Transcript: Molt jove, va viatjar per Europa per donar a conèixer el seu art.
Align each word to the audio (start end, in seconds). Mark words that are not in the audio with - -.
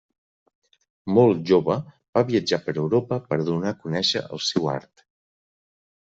Molt 1.17 1.41
jove, 1.49 1.75
va 2.17 2.23
viatjar 2.29 2.57
per 2.69 2.73
Europa 2.83 3.19
per 3.33 3.37
donar 3.49 3.73
a 3.73 3.77
conèixer 3.83 4.23
el 4.39 4.41
seu 4.47 4.71
art. 4.73 5.05